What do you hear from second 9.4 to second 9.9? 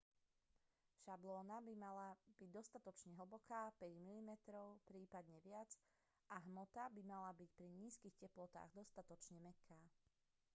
mäkká